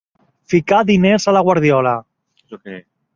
Ficar 0.53 0.79
diners 0.91 1.29
a 1.31 1.35
la 1.37 1.43
guardiola. 1.49 1.93